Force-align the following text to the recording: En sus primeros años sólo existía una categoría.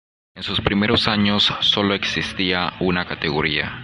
En 0.35 0.41
sus 0.41 0.61
primeros 0.61 1.07
años 1.07 1.53
sólo 1.61 1.93
existía 1.93 2.73
una 2.79 3.05
categoría. 3.05 3.79